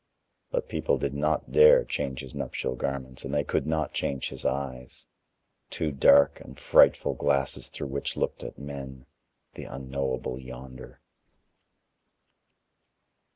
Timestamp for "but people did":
0.49-1.13